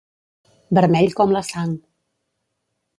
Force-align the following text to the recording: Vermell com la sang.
Vermell 0.79 1.13
com 1.21 1.37
la 1.37 1.45
sang. 1.53 1.79